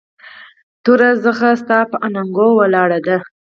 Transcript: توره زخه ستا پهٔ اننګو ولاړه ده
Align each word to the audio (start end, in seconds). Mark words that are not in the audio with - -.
توره 0.83 1.09
زخه 1.23 1.49
ستا 1.61 1.79
پهٔ 1.91 1.97
اننګو 2.05 2.47
ولاړه 2.59 2.99
ده 3.05 3.17